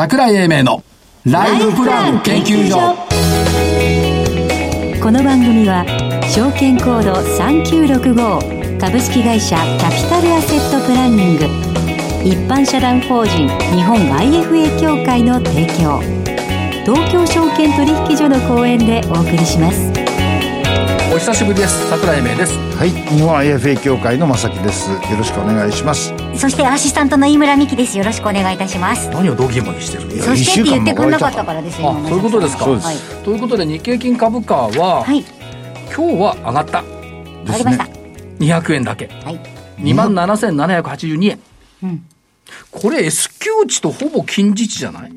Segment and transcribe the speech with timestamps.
[0.00, 0.82] 桜井英明の
[1.26, 2.96] ライフプラン研究所。
[4.98, 5.84] この番組は
[6.24, 11.44] 証券コード3965株式会社キャピタルアセットプランニング。
[12.24, 13.46] 一般社団法人
[13.76, 16.00] 日本 IFA 協会の提供。
[16.86, 19.92] 東京証券取引所の講演でお送りします。
[21.14, 21.90] お久しぶりです。
[21.90, 22.54] 桜井英明です。
[22.54, 22.88] はい。
[22.88, 24.92] 日本 IFA 協会の正木です。
[24.92, 27.98] よろしくお願いしますそしてアシスタントの井村美希です。
[27.98, 29.10] よろしくお願いいたします。
[29.10, 30.22] 何をドギモにしてる？
[30.22, 32.64] そしてって言ってくれなかったからですよあそういうことですか。
[32.64, 35.22] はい、ということで日経金株価は、はい、
[35.94, 37.84] 今日は上がったわかりました、
[38.38, 39.08] 200円だけ。
[39.08, 39.40] はい。
[39.82, 41.40] 2万7782円、
[41.82, 42.06] うん。
[42.70, 45.12] これ S q 値とほぼ近似値じゃない？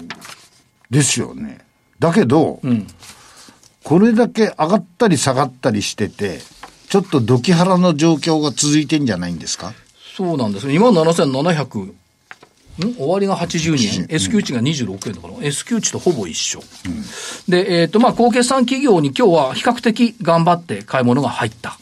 [0.92, 1.60] ですよね。
[2.00, 2.86] だけど、うん。
[3.86, 6.40] これだけ上がったり下がったりしてて
[6.90, 9.72] ちょっとドキハラの状況が続いてんじゃないんですか？
[10.16, 11.96] そうなんです2万7700ん？
[12.96, 15.34] 終わりが82円、S q 値が26円だから。
[15.42, 16.60] S q 値とほぼ一緒、
[17.48, 21.78] でえっ、とまあ高決算企業に今日は比較的頑張って買い物が入った。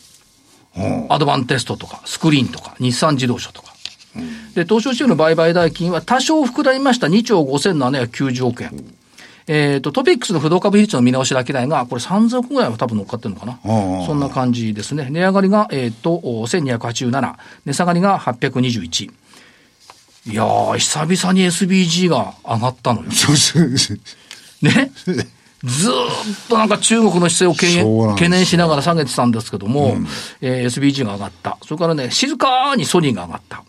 [1.10, 3.74] アドバンテストとか、スクリーンとか、日産自動車とか。
[4.56, 7.08] で、東証市場の売買代金は多少膨らみました。
[7.08, 8.72] 2兆5790億円。
[9.48, 13.60] えっ、と、トピックスの不動株比率の見直しだけないが、これ3000億ぐらいは多分乗っかってるのかな。
[14.06, 15.10] そんな感じですね。
[15.10, 17.36] 値上がりが、えっ、と、お1287。
[17.66, 19.12] 値下がりが821。
[20.28, 23.10] いやー、久々に SBG が上がったのよ。
[24.62, 24.92] ね？
[25.64, 29.96] ずーっとなんか中国の姿勢を懸念しながら下げてたんですけども、
[30.42, 31.58] えー SBG が上がった。
[31.64, 33.64] それからね、静かにソニーが上がった。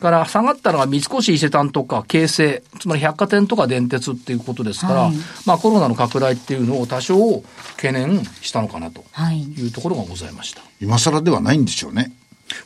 [0.00, 5.14] から下がったのが三越伊勢丹とか京成、つまり百貨店とか電鉄っていうことですから、はい
[5.46, 7.42] まあコロナの拡大っていうのを多少
[7.76, 10.62] 懸念したのかなとはいいうところがございました。
[10.80, 12.12] 今更ではないんでしょうね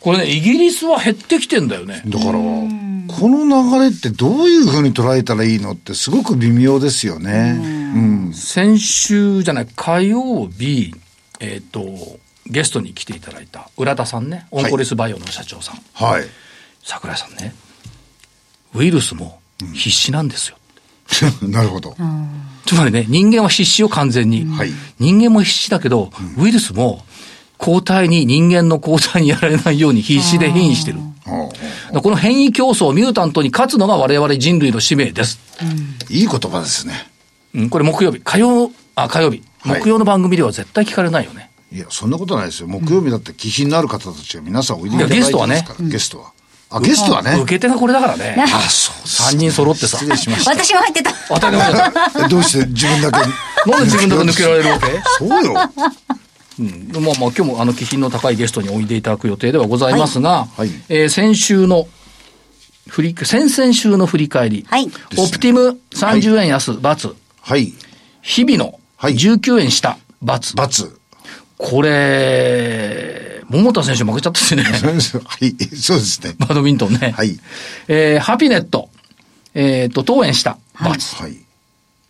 [0.00, 2.02] これね、イギリスは減ってきてんだよね。
[2.06, 7.98] だからこの流れってどういうふうに捉えたらいいのってすごく微妙ですよねう
[8.30, 10.94] ん先週じゃない、火曜日、
[11.40, 15.80] えっ、と、ゲストに来ていただいた浦田さんね、オンコレスバイオの社長さん。
[15.94, 16.24] はい。
[16.82, 17.54] 桜井さんね、
[18.74, 19.40] ウイルスも
[19.72, 20.56] 必死なんですよ。
[21.42, 21.96] なるほど、
[22.66, 24.44] つまりね、人間は必死よ、完全に。
[24.44, 24.72] はい。
[24.98, 27.04] 人間も必死だけど、ウイルスも
[27.58, 30.98] 抗体に、人間の抗体にやられないように必死で変異してる。
[31.24, 35.38] この変異競争、ミュータントに勝つのが我々人類の使命です。
[36.10, 36.94] いい言葉ですね。
[36.94, 37.13] うん、
[37.70, 39.42] これ木曜日、火曜、あ、火曜日。
[39.60, 39.80] はい。
[39.80, 41.50] 木曜の番組では絶対聞かれないよね。
[41.72, 42.68] いやそんなことないですよ。
[42.68, 45.54] 木曜日だって気品のある方たちが皆さんおいでいただいていやゲストはね。
[45.54, 46.32] ますからゲストは。
[46.70, 47.36] あゲストはね。
[47.42, 48.36] 受け手がこれだからね。
[48.38, 48.56] あそ
[48.92, 49.98] うです三人揃ってさ。
[49.98, 50.50] 失礼しました。
[50.52, 51.12] 私も入ってた。
[51.28, 51.92] 当たり前だ。
[52.24, 53.18] えどうして自分だけ？
[53.70, 54.70] なんで自分だけ抜けられる？
[54.70, 54.86] わ け
[55.18, 55.54] そうよ。
[56.60, 60.70] うん、まあまあ今日もあの気品の高いゲストにおいでいただく予定ではございますが、はい。
[60.88, 61.88] えー先週の
[62.88, 64.90] 振り、先々週の振り返り、はい。
[65.16, 67.14] オプティム30円安、×、はい
[68.22, 69.14] 日々のはい。
[69.14, 70.98] 19円下、×、罰。
[71.58, 74.62] これ、桃田選手負けちゃったですね。
[75.26, 75.54] はい。
[75.76, 76.34] そうですね。
[76.38, 77.12] バドミントンね。
[77.14, 77.38] はい。
[77.88, 78.88] えーハピネット、
[79.52, 81.38] えっ、と、当円下、×、はい。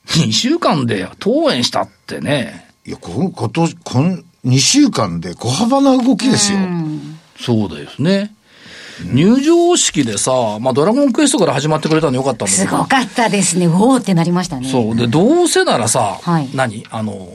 [0.07, 6.59] 2週間で当円下ってね、いや、この、今年、この2週間で小幅な動きですよ。
[7.41, 8.33] そうですね。
[9.13, 12.65] 入場式でさ、まあ、ドラゴンクエストから始まってくれたのよかったんだけど。
[12.65, 14.97] すごかったですねおおってなりましたねそう。
[14.97, 16.87] で、どうせならさ、はい何？
[16.91, 17.29] あの、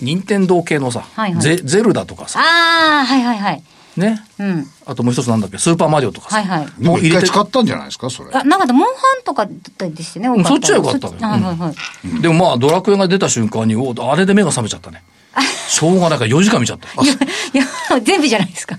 [0.00, 3.62] 任天堂系のさ、はいはいゼゼルダとかさ、ああはいはいはい
[3.96, 4.22] ね？
[4.38, 6.36] うんあともう一つなんだっけ、スーパーマリオとかさ。
[6.36, 8.30] はいはいでもう入れて回使ったんじゃないですか、それ。
[8.32, 11.72] あなんかモンハンとかだったですよね、んそっちはよかったのよそはいはいは
[12.18, 12.22] い。
[12.22, 15.02] でもまあ、ドラクエが出た瞬間に、おあれで目が覚めちゃったね。
[15.68, 17.02] しょうがないから4時間見ちゃった。
[17.02, 17.16] いや、い
[17.58, 18.78] や、全部じゃないですか。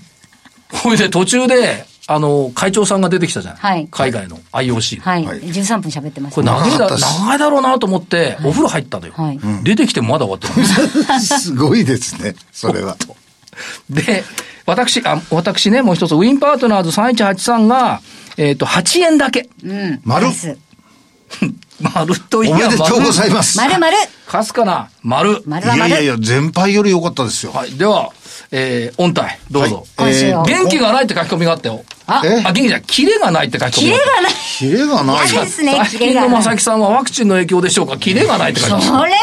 [0.72, 3.60] ほいで途中で、あの、会長さんが出てきたじゃない。
[3.60, 5.00] はい海外の IOC。
[5.00, 5.24] はい。
[5.24, 9.12] はい13分喋ってます、これ長いだ長いだろうなと思って、お風呂入ったのよ。
[9.16, 11.20] はい出てきてもまだ終わってない。
[11.20, 12.96] すごいですね、それは。
[13.90, 14.24] で、
[14.66, 18.00] 私、あ、私ね、もう一つ、ウィンパートナーズ3183が、
[18.36, 19.48] えっ、と、8円だけ。
[19.64, 20.00] うん。
[20.04, 20.28] 丸？
[20.28, 20.56] です
[21.80, 23.58] 丸といやおめでとうございます。
[23.58, 25.42] 丸丸かすかな、丸。
[25.46, 27.52] 丸は丸いやいやいや、全敗より良かったですよ。
[27.52, 27.72] はい。
[27.72, 28.12] では、
[28.50, 29.86] えー、音体、どうぞ。
[29.96, 31.84] 今週は元気がないって書き込みがあったよ。
[32.06, 32.42] あえ？
[32.44, 34.12] あ、元気じゃない、キレがないって書き込みキレがあった。
[34.16, 34.32] がない。
[34.58, 35.28] キレがない。
[35.30, 36.30] 嫌ですね、最近のキレがない。
[36.42, 38.86] 正木さんはワクチンの影響でしょうかキレがないって書いてます。
[38.88, 39.16] それは、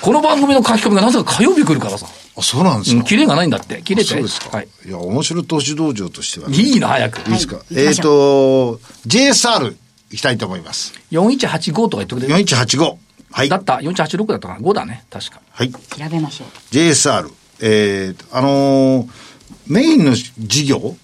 [0.00, 2.06] この番組の書き込みがなぜか火曜日来るからさ。
[2.34, 2.96] あ、そうなんですか？
[2.98, 3.82] うんキレがないんだって。
[3.84, 4.10] キレて。
[4.10, 4.56] そうですか。
[4.56, 4.68] はい。
[4.86, 6.56] いや、面白投資道場としてはね。
[6.56, 7.20] いいいな、早く。
[7.28, 7.56] いですか？
[7.56, 9.74] はいえっと、JSR
[10.10, 10.92] 行きたいと思います。
[11.10, 12.96] 4185とか言ってくれる？4185。
[13.32, 13.56] はいだ。
[13.56, 13.74] った。
[13.76, 15.04] 4186だったかな？5だね。
[15.10, 15.40] 確か。
[15.52, 15.70] はい。
[15.72, 15.78] 調
[16.10, 16.48] べましょう。
[16.74, 17.30] JSR。
[17.62, 19.32] えーと、あのー
[19.66, 20.96] メインの事業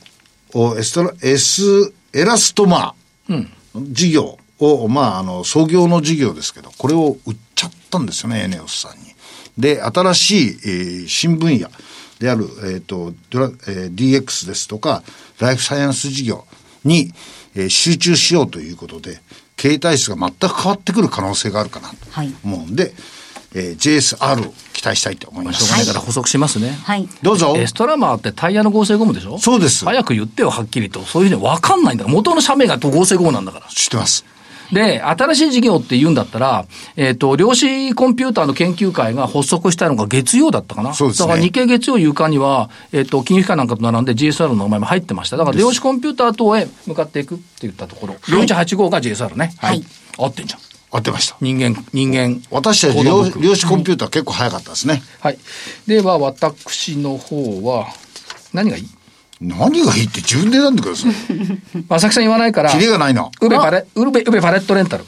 [0.54, 3.46] をエストラ、エス、エラストマー。
[3.76, 9.14] 事業を、まあ、あの、創業の事業ですけど、これを売っちゃったんですよね、エネオスさんに。
[9.56, 11.68] で、新しい、えー、新分野
[12.18, 15.02] である、えっ、ー、と、ドラ、えー、DX ですとか、
[15.38, 16.44] ライフサイエンス事業
[16.84, 17.12] に、
[17.54, 19.20] えー、集中しようということで、
[19.56, 21.96] 経営体質が全く変わってくる可能性があるかなと
[22.44, 22.92] 思うんで、はい、
[23.54, 25.64] えー、JSR を期待したいと思います。
[25.64, 26.70] しょうがないから補足しますね。
[26.84, 27.08] はい。
[27.22, 27.54] どうぞ。
[27.56, 29.38] エストラマーってタイヤの合成ゴムでしょ？
[29.38, 29.84] そうです。
[29.84, 31.00] 早く言ってよ、はっきりと。
[31.00, 32.14] そういうふうに分かんないんだから。
[32.14, 33.66] 元の社名が合成ゴムなんだから。
[33.68, 34.24] 知ってます。
[34.72, 40.92] で、新しい事業って言うんだったら、えっ、ー、と、量子コンピューターの研究会が発足したのが月曜だったかな？
[40.92, 41.28] そうですね。
[41.28, 45.38] だから日経月曜夕刊には、えっ、ー、と、金融機関なんかと並んで GSR の名前も入ってました。
[45.38, 48.14] だから量子コンピューター等へ向かっていくって言ったところ。
[48.26, 49.54] 4185が JSR ね。
[49.56, 49.82] はい。
[50.18, 50.60] 合ってんじゃん。
[50.90, 51.36] 合ってました。
[51.40, 52.42] 人間、人間。
[52.50, 55.02] 私たち量量子コンピューター結構早かったですね。
[55.20, 55.38] はい。
[55.86, 57.88] では、私の方は、
[58.52, 58.88] 何がいい？
[59.40, 61.12] 何がいいって自分で選んでください。
[61.88, 62.70] 正木さん言わないから。
[62.70, 63.30] キリがないな。
[63.40, 65.04] ウベパレ、ウベ、ウベパレットレンタル。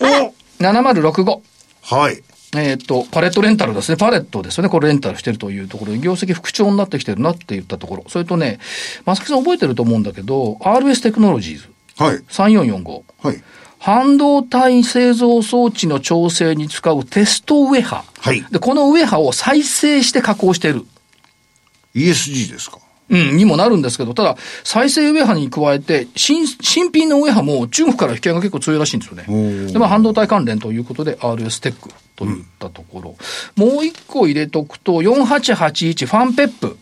[0.00, 1.40] お !7065。
[1.82, 2.22] はい。
[2.56, 3.96] えっ、と、パレットレンタルですね。
[3.96, 4.68] パレットですよね。
[4.68, 8.04] これレンタルしてるというところで、業績復調になってきてるなって言ったところ。
[8.08, 8.58] それとね、
[9.06, 11.68] 正木さん覚えてると思うんだけど、RS テクノロジーズ。
[11.96, 12.16] はい。
[12.28, 13.02] 3445。
[13.22, 13.42] はい。
[13.80, 18.04] 半導体製造装置の調整に使うテストウェハ。
[18.20, 18.44] はい。
[18.50, 20.84] で、このウェハを再生して加工している。
[21.94, 22.78] ESG ですか？
[23.08, 29.72] うん、にもなるんですけど、ただ、再生ウェハに加えて、新、新品のウェハも中国から引き合いが結構強いらしいんですよね。
[29.72, 33.16] で、まあ、半導体関連ということで、RS テックといったところ。
[33.56, 36.78] うん、もう一個入れとくと、4881ファンペップ。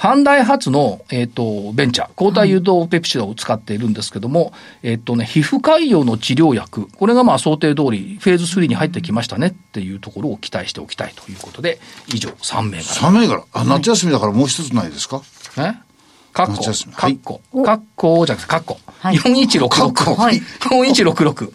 [0.00, 11.80] 阪大発の、えっ、ー、と、ベンチャー、抗体誘導ペプチドを使っているんですけども、えっ、とね、皮膚潰瘍の治療薬、これがまあ想定通り、フェーズ3に入ってきましたねっていうところを期待しておきたいということで、
[12.14, 12.82] 以上、3銘柄。
[12.82, 15.20] 3銘柄あ、夏休みだからもう一つないですか？
[15.58, 15.74] え？
[16.32, 16.62] カッコ、
[16.96, 18.78] カッコ、カッコじゃなくてカッコ。
[19.00, 20.14] はい、4166。
[20.14, 20.36] はい。
[20.38, 21.52] 4166。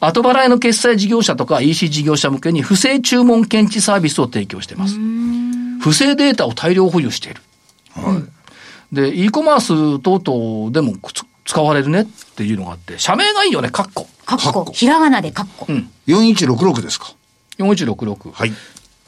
[0.00, 4.94] 後払いの決済事業者とか EC 事業者向けに不正注文検知サービスを提供しています。
[5.80, 7.40] 不正データを大量保有している。
[8.02, 8.94] はい。
[8.94, 10.94] で、e コマース等々でも
[11.44, 14.06] 使われるねっていうのがあって、社名がいいよね、カッコ。
[14.24, 14.72] カッコ。
[14.72, 15.66] ひらがなでカッコ。
[15.68, 15.90] うん。
[16.06, 17.14] 4166ですか
[17.58, 18.32] ？4166。
[18.32, 18.52] はい。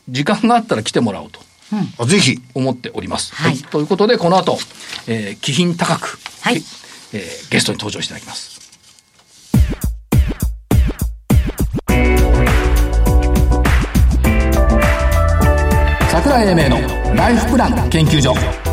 [0.08, 1.40] 時間があったら来てもらおうと。
[2.00, 2.40] うん、ぜひ。
[2.54, 3.34] 思っております。
[3.34, 3.56] はい。
[3.58, 4.58] ということで、この後、
[5.06, 6.62] えー、気品高く、はい。
[7.12, 8.60] えー、ゲストに登場していただきます。
[16.10, 18.69] 桜井英明のライフプラン研究所。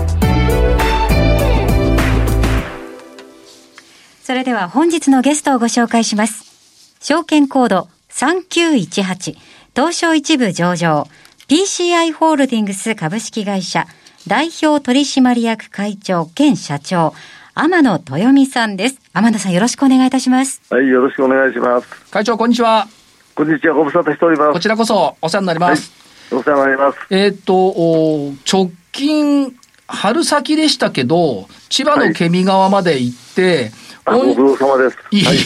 [4.27, 6.97] それでは本日のゲストをご紹介します。
[6.99, 9.37] 証券コード3918
[9.73, 11.07] 東証一部上場
[11.47, 13.87] PCI ホールディングス株式会社
[14.27, 17.13] 代表取締役会長兼社長、
[17.53, 18.99] 天野豊美さんです。
[19.13, 20.61] 天野さんよろしくお願いいたします。
[20.69, 21.87] はい、よろしくお願いします。
[22.11, 22.85] 会長、こんにちは。
[23.33, 24.51] こんにちは、ご無沙汰しております。
[24.51, 25.89] こちらこそお世話になります。
[26.31, 26.99] はい、お世話になります。
[27.11, 29.55] えっ、と、直近、
[29.87, 33.71] 春先でしたけど、千葉のケミ川まで行って、はい、
[34.07, 34.97] ご苦労様です。
[35.11, 35.37] いい、はい、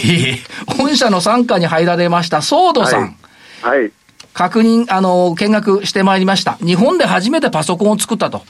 [0.78, 3.18] 本社の傘下に入られました、ソードさん。
[3.62, 3.92] はい、はい
[4.34, 6.54] 確認、あの、見学してまいりました。
[6.54, 8.44] 日本で初めてパソコンを作ったと。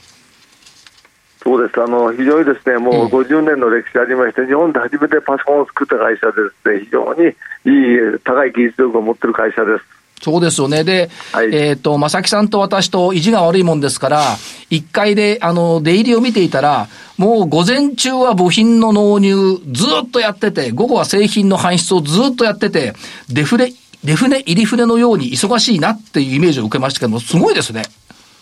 [1.42, 1.82] そうです。
[1.82, 9.84] あの、非常にですね、もう50年の歴史ありまして、日本で初めてパソコンを作った会社でですね、非常にいい、高い技術力を持っている会社です。
[10.22, 10.84] そうですよね。
[10.84, 14.22] で、はい、えっ、ー、と、正木さんと私と意地が悪いもんですから、
[14.70, 16.88] 1階で、あの、出入りを見ていたら、
[17.18, 22.94] もう午前中は部品の納入ずっとやってて、午後は製品の搬出をずっとやってて、
[23.28, 23.72] デフレ
[24.04, 27.82] 出船、入り船のように忙しいなっていうイメージを受けましたけども、すごいですね。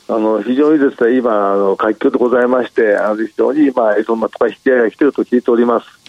[0.08, 5.99] あの非常にですね今、あの活況でございまして、あの非常に今、そんなとか引き合いが来てると聞いております。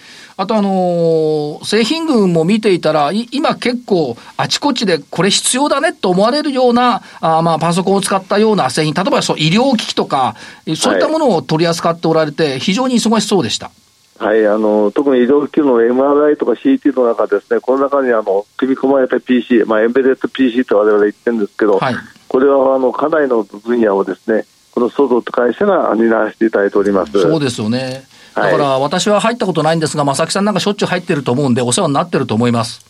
[0.42, 10.36] あとあのー、製品群も見ていたら、今結構あちこちでこれ必要だねと思われるような、あまあパソコンを使ったような製品、例えばそう医療機器とか、
[10.76, 13.72] そういったものを取り扱っておられて、非常に忙しそうでした。
[14.18, 21.96] はい、あの特に医療機器の MRI とか CT の中ですね、この中にあの組み込まれた PC、まあ、エンベデッド PC と我々言ってるんですけど、はい、
[22.28, 28.04] これはあのかなりの分野をですね、このソゾと会社が担わせていただいておりますそうですよね。
[28.36, 32.86] だから私は入ったことないんですが、正木さんなんかしょっちゅう入ってると思うんで、お世話になってると思います。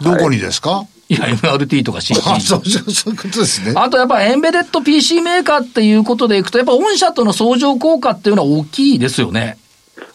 [0.00, 2.34] どこにですか、はいいや、MRT とか CT。
[2.34, 3.72] あ、そう、そういうことですね。
[3.76, 9.56] あとやっぱエンベデッド PC メーカーっていうことでいくと、やっぱ御社との相乗効果っていうのは大きいですよね。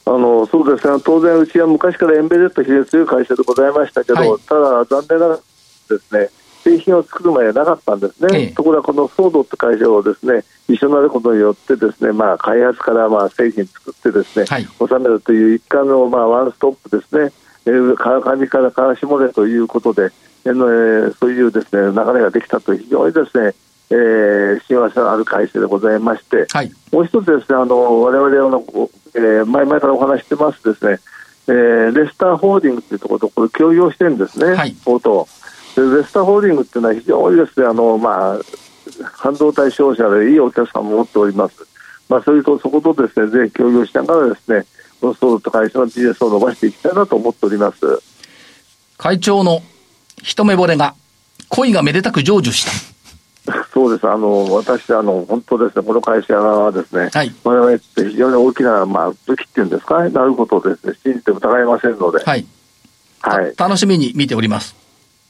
[0.05, 5.41] あのそうですね、当然、うちは昔からエンベデッド非常に強い会社でございましたけど、はい、ただ、残念ながらで
[5.88, 6.29] すね、
[6.63, 17.31] 製品を作る前はなかったんですね、ええ、ところがこのソードって会社をですね一緒になることによってですね、まあ、開発からまあ製品作ってですね、はい、収めるという一貫のまあワンストップですね、
[17.65, 20.11] えー、川上から川下でということで、
[20.45, 23.53] えー、そういうですね流れができたと非常にですね、
[23.89, 28.63] えー、幸せのある会社でございまして、はい、もう一つですね、あの我々の、
[29.15, 30.99] えー、前々からお話してますですね、
[31.47, 35.27] えー、レスターホールディングというところとこれ協業してるんですね、はい、と
[35.75, 38.39] でレスターホールディングっていうのは非常にですね、あのまあ
[39.13, 41.67] 半導体商社でいいお客さんも持っております。
[42.09, 44.65] まあ、それとそことですね、ぜひ協業しながらですね、
[44.99, 48.03] このソールと会社のビジネスを伸ばしていきたいなと思っております。
[48.97, 49.63] 会長の
[50.21, 50.93] 一目惚れが、
[51.47, 53.63] 恋がめでたく成就した。
[53.73, 54.07] そうです。
[54.07, 62.45] あの、私、あの、本当ですね、この会社はですね、はい、我々って非常に大きな、まあ、武器っていうんですか、なることをですね、信じて疑いませんので、はい。
[63.21, 63.53] はい。
[63.55, 64.80] 楽しみに見ております。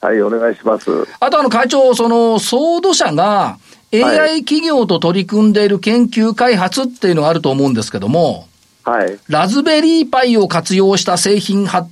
[0.02, 0.90] はい、お願いします。
[1.20, 3.58] あと、あの、会長、その、ソード社が、
[3.94, 8.48] AI 企業と取り組んでいる研究開発っていうのがあると思うんですけども、
[8.84, 9.20] はい。
[9.28, 11.90] ラズベリーパイを活用した製品発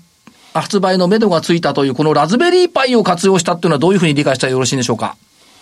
[0.54, 5.16] 発売のめどがついたという、このラズベリーパイを活用したっていうのはどういうふうに理解したらよろしいんでしょうか？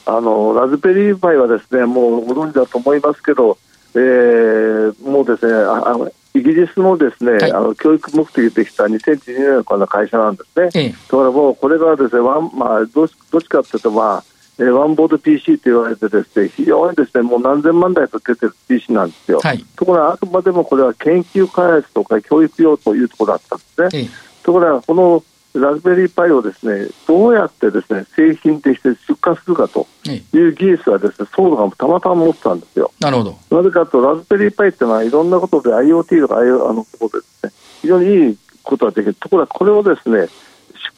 [0.06, 3.58] あの、ラズベリーパイはですね、もうご存知だと思いますけど、
[3.96, 10.70] えー、もうですね、あのイギリスのですね、はい、あの教育目的でできた2012年からの会社なんですね。
[10.76, 14.24] ええ、だからもうこれがですね、ワンまあどっちかっていうとまあ。
[14.60, 19.40] えー、ワンボード PC と言われてですね、非常にですね、もう何千万台と出てる PC なんですよ。
[19.40, 24.10] はい、ところが、あくまでもこれは研究開発とか教育用というところだったんですね。
[24.42, 25.24] ところが、この
[25.60, 32.92] ラズベリーパイをですね、どうやってですね、製品として出荷するかという技術はですね、ソードがたまたま持ってたんですよ。
[33.00, 33.38] なるほど。
[33.56, 39.14] なぜかと、ラズベリーパイっていうのはいろんなことで IoT とかあのところでですね、非常にいいことができる。
[39.14, 40.28] ところが、これをですね、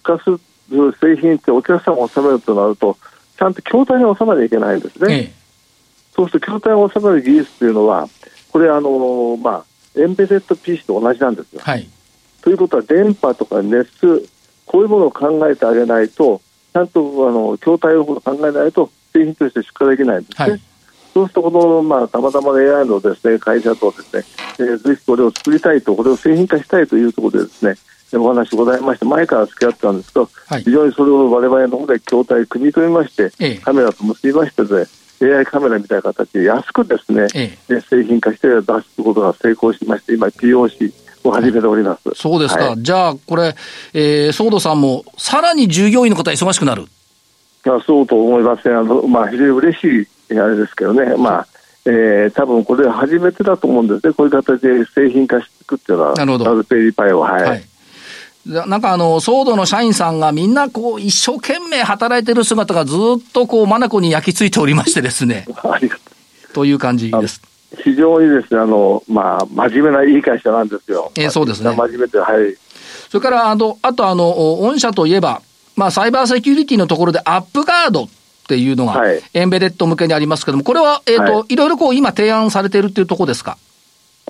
[0.06, 2.98] 出荷する製品ってお客様を収めるとなると、
[3.38, 5.14] ちゃんと筐体に収まりゃいけないんですね。
[5.14, 5.34] ええ、
[6.14, 8.10] そうすると筐体に収まる技術というのは、
[8.52, 9.66] これあの、まあ、
[10.00, 11.62] エンベデッド PC と同じなんですよ。
[11.64, 11.88] はい、
[12.42, 14.28] ということは、電波とか熱、
[14.70, 16.42] こういうものを考えてあげないと、
[16.74, 20.52] ちゃんとあの筐体を考えないと、製品として出荷できないんですね。
[20.52, 20.62] はい、
[21.12, 24.24] そうすると、この、まあ、たまたま AI のですね、会社とですね、
[24.60, 27.76] えー、ぜひこれを作りたいと、これを製品化したいというところでですね、
[28.14, 42.10] お話ございまして、前から付き合ってたんですけど、はい、非常にそれをわれわれの方で筐体組み止めまして、ええ、カメラと結びましてで、AI カメラみたいな形で安くですね、ええ、製品化して出すことが成功しまして、今 POC を始めております。
[42.16, 42.70] そうですか。
[42.70, 43.56] はい、じゃあ、これ、
[43.94, 46.86] えー、ソードさんも、さらに従業員の方忙しくなるい
[47.64, 48.76] や、そうと思いますね。
[48.76, 51.16] あの、まあ、非常に嬉しいあれですけどね。
[51.18, 51.48] まあ、
[51.86, 54.14] えー、多分これ初めてだと思うんですね。
[54.14, 56.14] こういう形で製品化していくっていうのは。
[56.14, 56.46] なるほど。
[56.46, 57.22] ラズベリーパイを。
[57.22, 57.64] はい、はい
[58.46, 65.46] なんかあの、ソードの社員さんがみんなこう、一生懸命働いてる姿がずっとこう、眼に焼き付いておりましてですね。
[65.64, 66.02] ありがと
[66.52, 66.54] う。
[66.54, 67.42] という感じです。
[67.78, 71.12] 非常にですね、あの、まあ、真面目ないい会社なんですよ。
[71.16, 71.76] えー、そうですね。
[71.76, 72.56] 真面目で、はい。
[73.10, 75.42] それから、あの、あとあの、御社といえば、
[75.76, 78.10] まあ、サイバーセキュリティのところでアップガードっ
[78.48, 79.02] ていうのが、
[79.34, 83.58] エンベデッド向けにありますけども、これは、えっ、ー、と、はい、いろいろこう、今提案されているっていうところですか？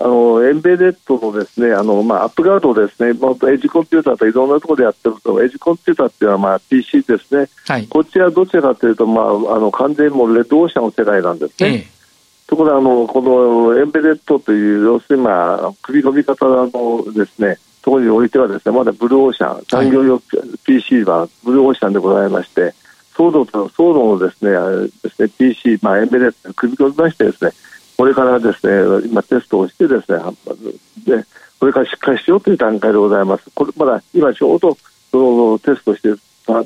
[0.01, 11.69] あのエンベデッドのですねあの、まあ、アップガードですね、まあ、エッジコンピューターといろんなところでやってると、エッジコンピューターっていうのは、まあ、PC ですね、はい、こっちはどちらかというと、まあ、あの完全にもうレッドオーシャンの世界なんですね。
[11.69, 11.87] ええ、
[12.49, 20.19] ところがあの、このエンベデッドという、要するに、まあ、組み込み方のですね、ところにおいてはですね、まだブルーオーシャン、産業用
[20.65, 22.73] PC はブルーオーシャンでございまして、
[23.15, 24.51] ソードとソードのですね、
[25.03, 27.51] ですね PC、まあ、エンベデッド組み込みましてですね、
[27.95, 30.17] これからですね、今テストをしてですね、
[31.05, 31.23] で
[31.59, 33.43] これからしっかりしようという段階でございます。
[33.53, 34.75] これまだ今ちょうど
[35.11, 35.17] そ
[35.51, 36.19] のテストしている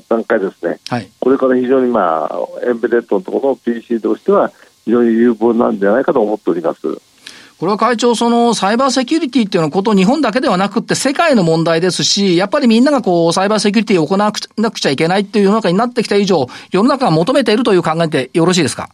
[0.07, 4.51] 段階ですね、はい、これから非常にまあエンベデッドのところの PC としては
[4.85, 6.81] 非常に有望なんじゃないかと思っております。
[7.59, 18.89] これは会長、そのサイバーセキュリティっていうのこと、日本だけではなくて世界の問題ですし、やっぱりみんながこう、サイバーセキュリティを行わなくちゃいけないっていう世の中になってきた以上、世の中が求めているという考えでよろしいですか？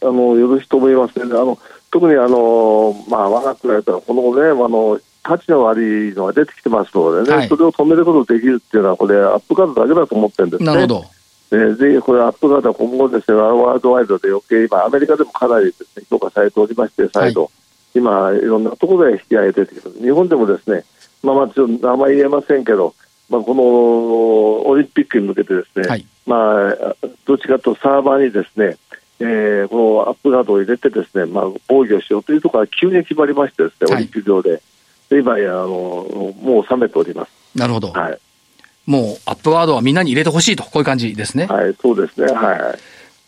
[0.00, 1.24] あのよろしいと思いますね。
[1.24, 1.58] あの
[1.90, 10.66] 特にあの、まあ、我が国はこのね、あの、価値の悪いのが出てきてますのでね、はい、それを止めることができるっていうのは、これ、アップカードだけだと思ってるんですね。
[10.66, 11.04] なるほど。
[11.50, 17.50] えー、ぜひこれ、アップカードは今後ですね、ワールドワイドで余計、今、アメリカでもかなりですね、評価されておりまして、再度、はい、
[17.94, 20.84] 今、いろんなところで引き上げてきて日本でもですね、
[21.22, 22.94] まあ、まあ、ちょっと名前言えませんけど、
[23.30, 23.62] まあ、この
[24.70, 28.76] オリンピックに向けてですね、はい、まあ、どっちかとサーバーにですね、
[29.20, 34.62] えー、このアップガードを入れてですね、まあ、防御しようというところが急に決まりましてですね、オリンピック上で。
[35.10, 37.32] で今やあの、もう冷めております。
[37.54, 37.88] なるほど。
[37.90, 38.18] はい。
[38.88, 41.44] もう、アップガードはみんなに入れてほしいと、こういう感じですね。
[41.46, 42.32] はい、そうですね。
[42.32, 42.78] はい。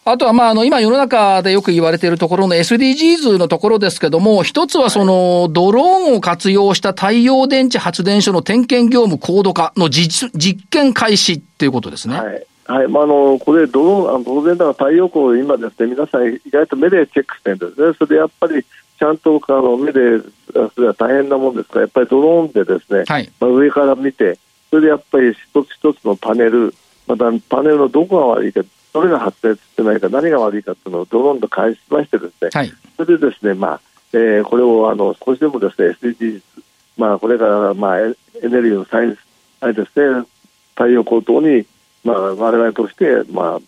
[0.07, 12.19] あとは、まあ、あの、今世の中でよく言われているところの SDGs のところですけども、一つはその、ドローンを活用した太陽電池発電所の点検業務高度化の実実験開始っていうことですね。
[12.19, 12.47] はい。
[12.65, 17.95] はい、まあ、あの、これ、ドローン、あの当然だから太陽光、今ですね、皆さん意外と目でチェックしてるんですね。
[17.99, 18.65] それでやっぱり、
[18.99, 20.21] ちゃんとあの目で、
[20.53, 24.39] それは大変なもんですから、やっぱりドローンでですね、はい、まあ、上から見て、
[24.71, 26.75] それでやっぱり一つ一つのパネル、
[27.07, 28.63] またパネルのどこが悪いか、
[28.93, 33.81] どれが発生してないか、何が悪いかっていうのをドローンと開始しましてですね、はい、それでですね、まあ、
[34.13, 36.43] えー、これをあの少しでもですね、SDGs、
[36.97, 39.19] まあ、これからまあエネルギーのサインス、
[39.61, 40.25] あれですね、
[40.75, 41.67] 太陽光等に、
[42.05, 43.61] まあ、我々として、まあ、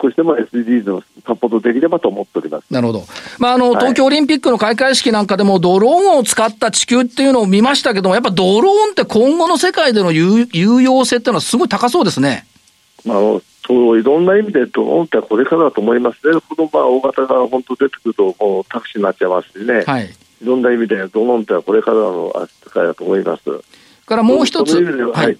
[0.00, 2.72] 少しでも SDGs をサポートできればと思っております。
[2.72, 3.04] なるほど。
[3.38, 10.46] まあ、あの、東京オリンピックの開会式なんかでも、ドローンを使った地球っていうのを見ましたけども、やっぱドローンって今後の世界での有
[10.82, 12.46] 用性っていうのはすごい高そうですね。
[13.04, 13.18] まあ、
[13.66, 20.10] そういろんな意味でドローンってこれからだと思いますね、このまあ大型が本当出てくると、もうタクシーになっちゃいますしね、はい、
[20.42, 23.42] いろんな意味でドローンってこれからの扱いだと思います。
[24.06, 25.38] からもう一つ、はいはい、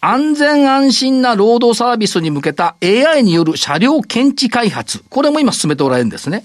[0.00, 6.44] 安全安心な労働サービスに向けた AI による車両検知開発、これも今進めておられるんですね。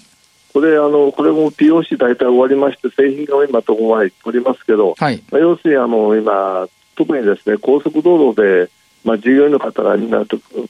[0.54, 8.70] これ、あの、これも POC 大体終わりまして、製品が今とこまでおりますけど、はい、まあ、要するにあの、今、特にですね、高速道路で、
[9.04, 10.24] まあ、従業員の方がみんな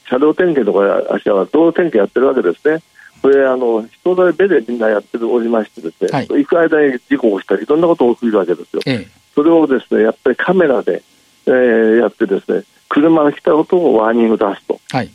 [0.10, 2.82] 車両点検とか、足は道路点検やってるわけですね。
[3.22, 8.82] これ、あの、人の目でみんなやっておりましてですね、はい、行く間に事故をしたり、いろんなことが起きるわけですよ。
[8.86, 11.04] ええ、それをですね、やっぱりカメラで、
[11.46, 14.80] えー、やってですね、車が来たことをワーニング出すと。
[14.92, 15.10] はい、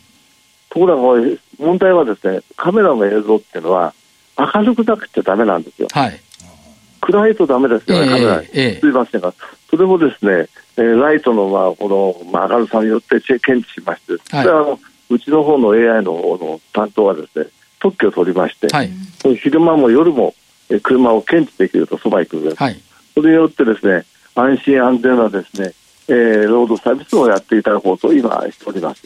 [0.71, 3.95] ところが、問題はですね、カメラの映像っていうのは、
[4.39, 5.89] 明るくなくちゃだめなんですよ。
[5.93, 6.21] はい、
[7.01, 8.43] 暗いとだめですよね、カメラ。
[8.53, 9.35] えー、すみませんが、
[9.71, 14.81] それもですね、えー、ライトの、まあ、この、まあ、明るさによって検知しまして、はい、それはあの
[15.11, 17.47] うちの方の AI のの担当はですね、
[17.81, 18.91] 特許を取りまして、はい、
[19.37, 20.35] 昼間も夜も、
[20.69, 22.57] えー、車を検知できると、そば行くんです。
[22.57, 22.81] はい、
[23.15, 24.05] それによってですね、
[24.35, 25.73] 安心安全なですね、
[26.09, 29.03] えー、ロードサービスをやっていただこうと今しております。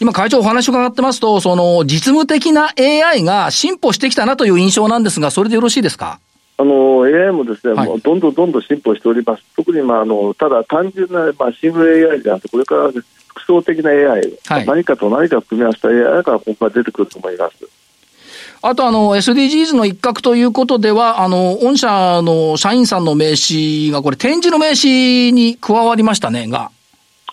[0.00, 6.20] 今会長お話伺ってますと、その実務的な AI が進歩してきたなという印象なんですが、それでよろしいですか？
[6.60, 9.42] あの AI もですね、はい、もうどんどんどんどん進歩しております。
[9.56, 13.04] 特に、まあ、あのただ単純な、まあ、シングル AI であって、これから複
[13.46, 14.06] 層的な AI、
[14.46, 17.54] はい、何かと何か組み合わせた AI が今後出てくると思います。
[18.62, 26.70] あとあの、SDGs の一角ということでは、あの、御社の社員さんの名刺が、これ、展示の名刺に加わりましたね、が。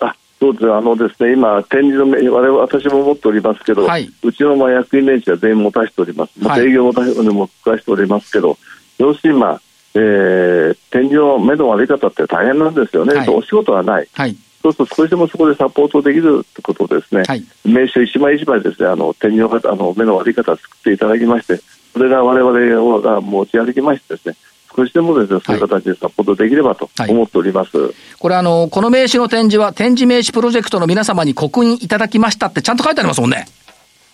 [0.02, 6.32] あそうですあのですね、今、展示の名刺、我々、私も持っておりますけど、はい、うちのまあ役員名刺は全員持たせております。
[6.40, 8.58] まあ、営業も持たせておりますけど、
[9.00, 9.62] 要するに、まあ、
[9.96, 14.08] えー、展示の目の悪い方って大変なんですよね、はい、お仕事はない。
[14.14, 14.36] はい
[14.66, 21.62] そうすると少しでもそこでサポートできるということですね、はい、名刺一枚一枚ですね、あの手にの方あの目の悪い方を作っていただきまして、
[21.94, 24.36] それが我々が持ち歩きましてですね、
[24.76, 27.78] 少しでもですね、そういう形でサポートできればと思っております。
[27.78, 33.48] はい、これあの、この名刺の展示は、展示名刺プロジェクトの皆様に刻印いただきましたってちゃんと書いてありますもんね。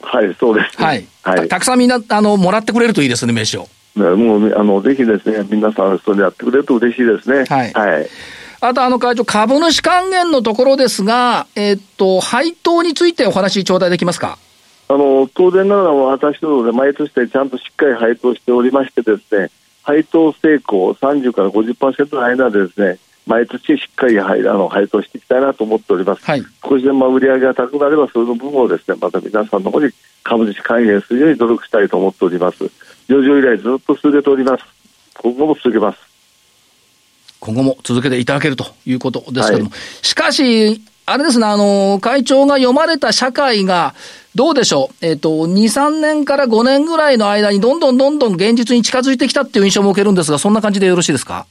[0.02, 1.06] はい、そうです、ね、はい。
[1.24, 3.68] はい、たくさんみんな、あの、もらってくれるといいですね、名刺を。
[3.96, 7.46] もう、あの、ぜひですね、皆さんそれやってくれると嬉しいですね。
[7.48, 7.72] はい。
[7.72, 8.10] はい
[8.64, 14.38] あと、あの、会長、株主還元のところですが、えっと、配当についてお話頂戴できますか？
[14.88, 19.50] あの、当然ながら私どもで毎年でちゃんとしっかり配当しておりましてですね、
[19.82, 26.24] 配当成功30から50%の間でですね、毎年しっかり配あの配当していきたいなと思っております。
[26.24, 29.90] はい、少しでも売り上げが高くなれば、その部分をですね、また皆さんの方に
[30.24, 32.70] 株主還元するように努力したいと思っております。
[33.10, 34.64] 上場以来ずっと続けております。
[35.18, 36.11] 今後も続けます。
[37.42, 43.96] 今後も続けていただけるということですけども、はい、しかし、あれですね、あの、会長が読まれた社会が、
[44.36, 51.48] どうでしょう、えっ、ー、と、2、3年から5年ぐらいの間に、どんどんどんどん現実に近づいてきたっていう印象も受けるんですが、そんな感じでよろしいですか？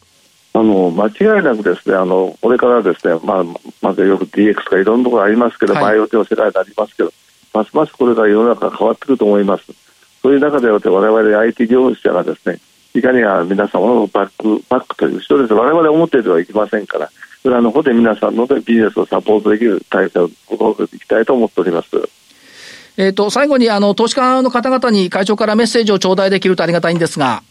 [0.53, 3.45] あの間違いなくですね、あのこれからですね、まあ、
[3.83, 7.13] まずよく DX とかいろんなところありますけど、はい、IoT の世界でありますけど、
[7.55, 9.65] ますますこれから世の中が変わってくると思います。
[10.23, 12.59] そういう中で我々 IT 業者がですね、
[12.95, 15.55] いかには皆様のバック、バックという人です。
[15.55, 17.11] 我々思っていてはいけませんから、
[17.45, 21.89] 裏の方で皆さんのでビジネスをサポートできる体制を心がけていきたいと思っております。
[22.97, 27.43] えっ、ー、と、最後に、あの、投資家の方々に会長からメッセージを頂戴できるとありがたいんですが。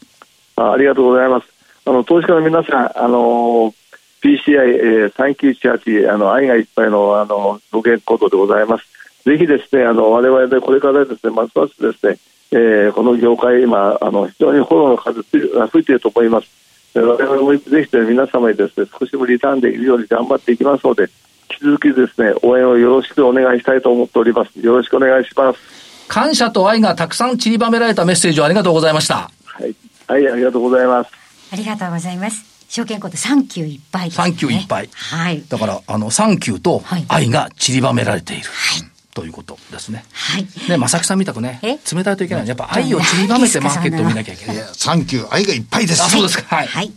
[0.58, 1.47] あありがとうございます。
[1.86, 3.73] あの、投資家の皆さん、あの、
[4.21, 8.86] PCI、えー、3918、あの、愛がいっぱいの、あの、ご健康でございます。
[9.25, 12.17] ぜひですね、あの、我々でこれからですね、ますますですね、
[12.52, 15.22] えー、この業界、今、あの非常にフォローの数
[15.58, 16.48] が増えていると思います。
[16.96, 21.04] 我々もぜひ、皆様にですね少しでもリターンできるように頑張っていきますので、
[21.52, 24.60] 引き続きですね応援をよろしくお願いしたいと思っております。
[24.60, 25.60] よろしくお願いします。
[26.08, 29.30] 感謝と愛がたくさん散りばめられたメッセージをありがとうございました。
[29.46, 29.76] はい。
[30.08, 31.12] はい、ありがとうございます。
[31.52, 32.66] ありがとうございます。
[32.68, 34.26] 証券コード3級いっぱいです、ね。
[34.26, 34.90] 3級いっぱい。
[34.92, 35.44] はい。
[35.48, 38.44] だから、あの、3級と愛が散りばめられている。
[38.44, 38.99] はい。
[39.20, 40.06] ということですね。
[40.14, 40.48] はい。
[40.70, 41.60] ね、まさきさんみたくね、
[41.92, 42.48] 冷たいといけない。
[42.48, 44.56] やっぱ愛を散りばめてマーケットを見なきゃいけない。
[44.72, 46.02] サンキュー、愛がいっぱいです。
[46.02, 46.56] あ、そうですか。
[46.56, 46.68] はい。
[46.68, 46.94] はい。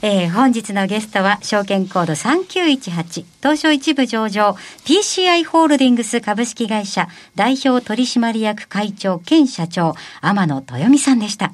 [0.00, 11.52] えー、本日のゲストは、証券コード3918、東証一部上場、PCI ホールディングス株式会社、代表取締役会長兼社長、天野豊美さんでした。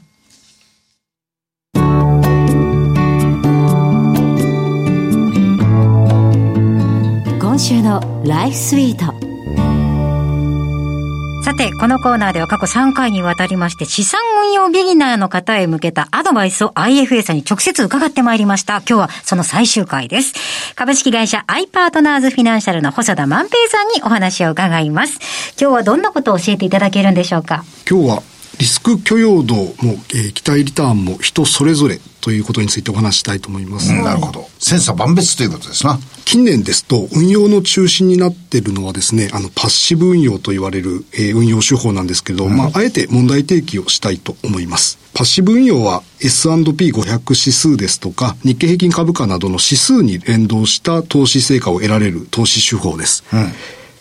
[7.41, 9.28] 今週のライフスイート。
[11.45, 18.79] さて、このコーナーでは過去3回にわたりまして、資産運用ビギナーの方へ向けたアドバイスを IFA さんに直接伺ってまいりました。
[18.79, 20.35] 今日はその最終回です。
[20.75, 25.19] 株式会社 i パートナーズフィナンシャルの細田万平さんにお話を伺います。
[25.59, 27.65] 今日はどんなことを教えていただけるんでしょうか？
[27.89, 28.23] 今日は
[28.59, 29.73] リスク許容度も、
[30.11, 33.91] えー、期待リターンも人それぞれということについてお話したいと思います。
[33.91, 34.47] うん、なるほど。
[34.59, 35.99] 千差万別ということですな。
[36.27, 44.99] 近年ですと、運用の中心になっているのはですね、あの、パッシブ運用と言われる、えー、運用手法なんですけど、うん、まあ、あえて問題提起をしたいと思います。
[45.15, 53.25] パッシブ運用は S&P500 指数ですとか、日経平均株価などの指数に連動した投資成果を得られる投資手法です。
[53.33, 53.53] うん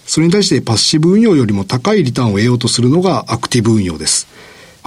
[0.05, 4.25] それに対してパッシブ運用よりも高いリターンを得ようとするのがアクティブ運用です。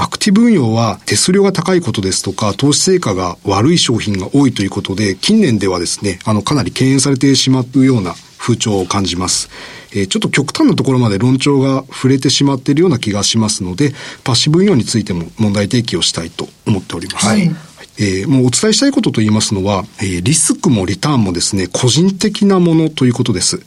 [0.00, 9.50] アクティブ運用は手数料が高いことですとか、投資成果が悪い商品が多いということで、近年ではですね、あの、かなり敬遠されてしまうような風潮を感じます。
[9.92, 13.92] えー、ちょっと極端なところまで論調が触れてしまっているような気がしますので、
[14.24, 17.26] パッシブ運用についても問題提起をしたいと思っております。
[17.26, 17.54] はい。
[17.98, 23.60] えー、もうお伝えしたいことと言いますのは、えー、リスクもリターンもですね、個人的なものということです。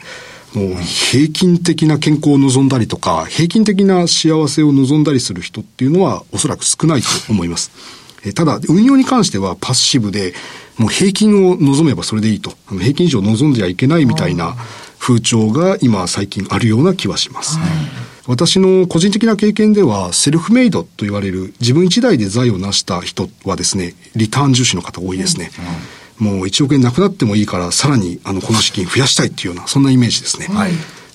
[0.54, 7.72] もう平均的な健康を望んだりとか、平均的な幸せを望んだりする人っていうのはおそらく少ないと思います。
[8.36, 10.34] ただ、運用に関してはパッシブで、
[10.78, 12.54] もう平均を望めばそれでいいと。
[12.70, 14.56] 平均以上望んじゃいけないみたいな
[14.98, 17.58] 風潮が今最近あるような気はします。
[18.26, 25.52] 私の個人的な経験では、セルフメイドと言われる自分一代で財を成した人はですね、リターン重視の方多いですね。
[25.58, 25.62] う
[26.00, 30.48] んもう1億円なくなってもいいから、さらにあのこの資金増やしたいっていうような、そんなイメージですね。
[30.48, 30.72] はい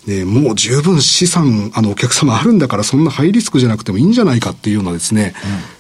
[0.09, 5.35] で、もう十分資産、あの、お客様あるんだから、そんなハイリスクじゃなくてもいいんじゃないかっていうようなですね、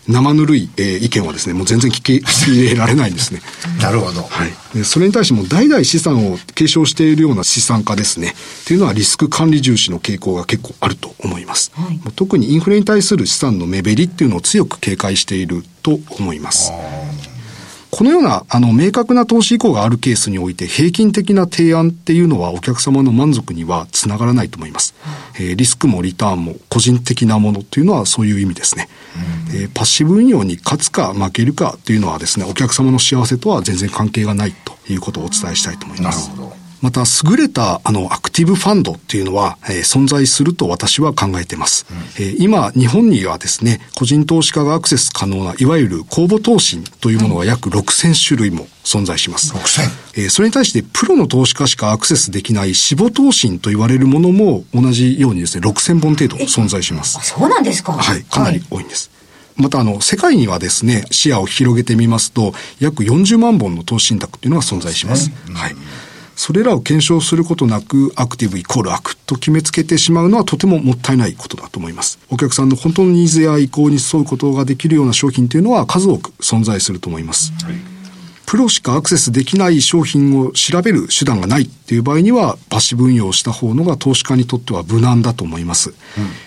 [0.07, 3.41] うん、生ぬるい、えー、意見はですね、もう全然聞き 入れられないんですね。
[3.81, 4.23] なるほど。
[4.29, 4.53] はい。
[4.75, 11.73] で、それに対しても代々資産を継承しているような資産家ですね、っていうのはリスク管理重視の傾向が結構あると思います。
[11.75, 16.71] はい、特にインフレに対する資産の目減りっていうのを強く警戒していると思います。
[17.91, 24.95] このような、あの、明確な投資意向があるケースにおいて、平均的な提案っていうのはお客様の満足にはつながらないと思います。
[25.37, 28.89] えー、リスクもリターンも個人的なものというのはそういう意味ですね。
[29.55, 36.29] えー、パッシブ運用に勝つか負けるかというのはですね、お客様の幸せとは全然関係がないということをお伝えしたいと思います。
[36.29, 36.58] なるほど。
[36.81, 41.87] また、優れた、あの、アクティブファンドっていうのは、えー、存在すると私は考えています。
[41.91, 49.53] うん、えー、今、日本にはですね、個人投資家がアクセス可能な、いわゆる公募投資というものが約6000種類も存在します。
[49.55, 49.83] 6000?
[50.15, 57.19] えー、それに対して、プロの投資家しかアクセスできない死母投資と言われるものも同じようにですね、6000本程度存在します。
[57.23, 57.93] そうなんですか？
[57.93, 59.09] はい、かなり多いんです。
[59.13, 59.19] はい
[59.59, 65.25] またあの、世界にはですね、視野を広げてみますと、約40万本の投資信託っていうのが存在します。
[65.25, 65.77] すねうん、はい。
[66.39, 72.21] それらを検証することなく、アクティブイコール悪と決めつけてしまうのはとてももったいないことだと思います。
[72.31, 77.53] お客さんの本当のニーズや意向に沿うことができるような商品というのは数多く存在すると思います。
[77.65, 77.98] はい
[78.49, 85.91] プロしかアクセスできない商品を調べる手段がないっていう場合には、パッシブ運用をした方のが投資家にとっては無難だと思います。
[85.91, 85.95] うん、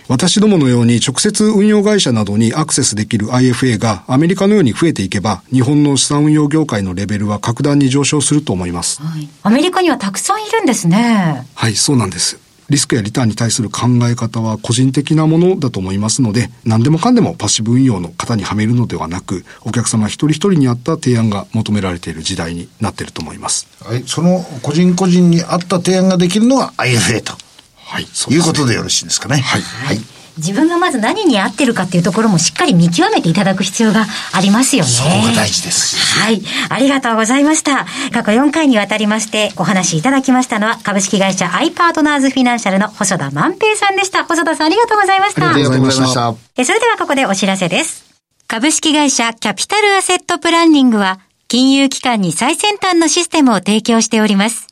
[0.08, 9.00] 私どものように直接運用会社などにアクセスできる IFA がアメリカのように増えていけば、日本の資産運用業界のレベルは格段に上昇すると思います。
[9.04, 11.46] はい、アメリカにはたくさんいるんですね。
[11.54, 12.40] はい、そうなんです。
[12.71, 23.67] リスクやリターンに対する考え方は個人的なものだと思いますので、何でもかんでもパッシブ運用の型にはめるのではなく、お客様一人一人に合った提案が求められている時代になっていると思います。
[23.84, 27.34] はい、その個人個人に合った提案ができるのが IFA と。
[27.75, 29.41] はい、そう、ね、いうことでよろしいですかね。
[29.41, 29.62] はい。
[29.62, 34.89] はい自分がまず何に合ってるかっていうところもしっかり見極めていただく必要がありますよね。
[34.89, 36.20] そこが大事です。
[36.20, 36.41] はい。
[36.70, 37.86] ありがとうございました。
[38.12, 44.26] 過去4回にわたりましてお話しいただきましたのは株式会社アイパートナーズフィナンシャルの細田万平さんでした。
[44.26, 45.50] 細田さんありがとうございました。
[45.50, 46.34] ありがとうございました。
[46.58, 48.06] えそれではここでお知らせです。
[48.48, 54.67] 株式会社キャピタルアセットプランニングは金融機関に最先端のシステムを提供しております。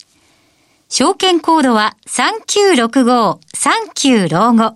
[0.89, 4.75] 証券コードは3965-39老後。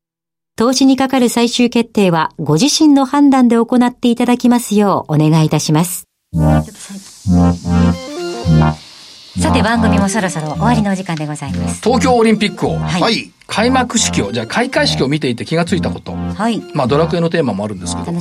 [0.57, 6.07] 投資にかかる最終決定はご自身の判断で行っていただきますようお願いいたします。
[9.39, 11.81] さて番組もそろそろ終わりのお時間でございます。
[11.81, 16.13] 東京オリンピックを、はい、開幕式を、じゃあ開会式を見ていて気がついたこと。
[16.13, 16.61] はい。
[16.73, 18.11] まあドラクエのテーマもあるんですけど。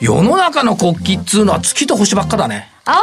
[0.00, 2.70] 世の中の国旗っつうのは月と星ばっかだね。
[2.84, 3.00] あ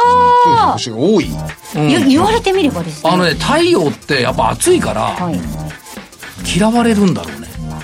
[0.70, 0.72] あ。
[0.72, 1.28] 星が多い。
[1.76, 3.10] うん、言われてみればですね。
[3.10, 5.38] あのね、太陽ってやっぱ暑いから、はい、
[6.58, 7.35] 嫌われるんだろうね。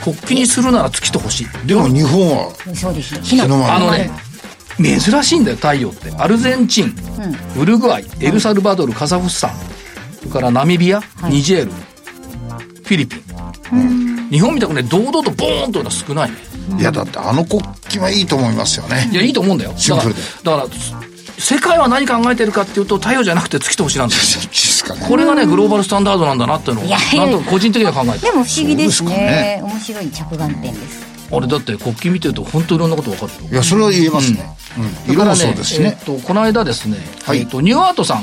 [0.03, 1.47] 国旗にするなら月と星。
[1.67, 3.43] でも日本はそうですね。
[3.43, 4.11] あのね
[4.79, 6.11] 珍しいんだよ太陽って。
[6.17, 6.95] アルゼンチン、
[7.57, 9.51] うん、ウルグアイエルサルバドルカザフスタン
[10.19, 13.17] それからナミビア、はい、ニジェールフィリピ
[13.75, 16.37] ン、日本みたくね堂々とボーンというのは少ないね。
[16.79, 19.09] いやだってあの国旗はいいと思いますよね。
[19.13, 19.73] いやいいと思うんだよ。
[19.77, 20.21] シンプルで。
[20.43, 20.69] だから
[21.43, 24.95] 世界は何考えてるかっていうと太陽じゃなくて月と星なんですよ。
[25.09, 29.11] これがねグローバルスタンダードなんだなっていうのをなんと個人的には考えてでも不思議ですね。
[29.11, 29.61] ね。
[29.65, 31.13] 面白い着眼点です。
[31.33, 34.45] あれだって国旗見てると本当いろんなこと分かるいやそれは言えますね、
[35.09, 38.21] うん、色もそうですしね、えー、っとこの間ですね、はい、えー、っとニューアートさ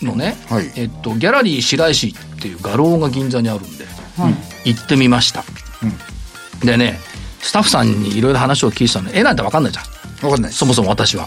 [0.00, 3.84] んのね、はい、えっとギャラリー白石っていう画廊が銀座にあるんで、
[4.16, 4.30] は
[4.64, 5.42] い、行ってみました、
[5.82, 7.00] うん、でね
[7.40, 9.10] スタッフさんにいろいろ話を聞いてたの。
[9.12, 9.84] 絵なんて分かんないじゃん。
[10.20, 11.26] 分かんないそもそも私は。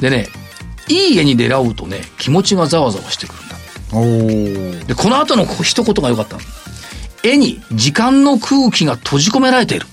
[0.00, 0.28] でね
[0.88, 4.86] いい絵に出会うとね気持ちがざわざわしてくるんだ。
[4.86, 6.38] でこの後の一言が良かった
[7.22, 9.86] 絵に時間の空気が閉じ込められている、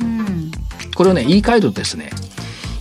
[0.00, 0.50] うん、
[0.94, 2.10] これをね言い換えるとですね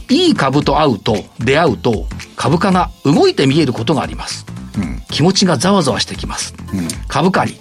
[0.10, 2.06] いい株と会うと出会うと
[2.36, 4.46] 株価が動いて見えることがあります、
[4.78, 7.54] うん、気持ちがざわざわしてきます、うん、株価に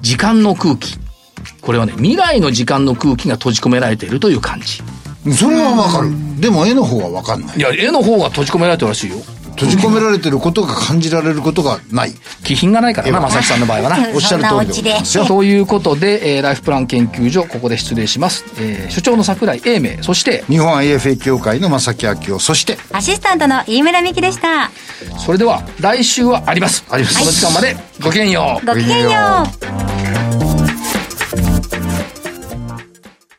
[0.00, 0.98] 時間の空気。
[1.60, 4.82] これはね未来の時間の空気が閉じ込められているという感じ
[5.32, 6.10] それはわかる。
[6.40, 7.56] でも絵の方はわかんない。
[7.56, 9.16] いや絵の方が閉じ込められてるらしいよ。
[9.58, 12.12] 閉じ込められてることが感じられることがない。
[12.44, 14.08] 気品がないからな正木さんの場合はな。
[14.14, 15.24] おっしゃる通りでございますよ。
[15.26, 24.70] ということで、えー、ライフプラン研究所ここで失礼します、えー、所長の櫻井英明そして日本 IFA 協会の正木明夫そしてアシスタントの飯村美希でした。
[25.18, 26.84] それでは来週はあります。
[26.88, 28.66] あります、この時間までごきげんよう。
[28.66, 29.44] ごきげんよ
[30.14, 30.17] う